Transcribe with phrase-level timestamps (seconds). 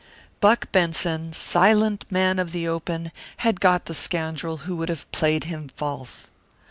[0.39, 3.11] Buck Benson, silent man of the open,
[3.45, 6.31] had got the scoundrel who would have played him false.